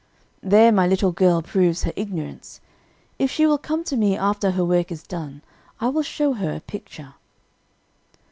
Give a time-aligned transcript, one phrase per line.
[0.41, 2.59] "There my little girl proves her ignorance.
[3.19, 5.43] If she will come to me after her work is done,
[5.79, 7.13] I will show her a picture."